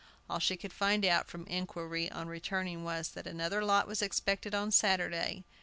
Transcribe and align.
All 0.27 0.39
she 0.39 0.57
could 0.57 0.73
find 0.73 1.05
out, 1.05 1.27
from 1.29 1.45
inquiry, 1.45 2.09
on 2.09 2.27
returning, 2.27 2.83
was, 2.83 3.09
"that 3.09 3.27
another 3.27 3.63
lot 3.63 3.85
was 3.87 4.01
expected 4.01 4.55
on 4.55 4.71
Saturday." 4.71 5.43